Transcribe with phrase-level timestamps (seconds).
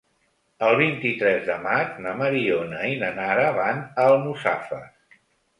[0.67, 5.23] El vint-i-tres de maig na Mariona i na Nara van a Almussafes.